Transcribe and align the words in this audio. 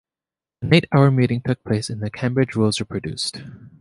An 0.63 0.73
eight-hour 0.73 1.11
meeting 1.11 1.41
took 1.45 1.63
place, 1.63 1.87
and 1.91 2.01
the 2.01 2.09
Cambridge 2.09 2.55
rules 2.55 2.79
were 2.79 2.87
produced. 2.87 3.43